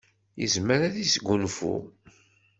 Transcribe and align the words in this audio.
Yezmer 0.41 0.79
ad 0.87 0.95
yesgunfu. 0.97 1.75